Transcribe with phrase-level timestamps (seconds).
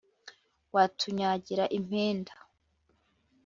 [0.73, 2.33] watunyagira impenda